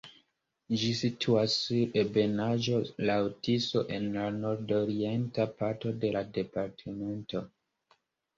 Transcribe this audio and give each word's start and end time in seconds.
Ĝi 0.83 0.87
situas 0.99 1.57
sur 1.65 1.99
ebenaĵo 2.03 2.79
laŭ 3.09 3.17
Tiso 3.49 3.83
en 3.99 4.09
la 4.17 4.25
nordorienta 4.39 5.47
parto 5.61 5.93
de 6.07 6.13
la 6.17 6.25
departemento. 6.41 7.45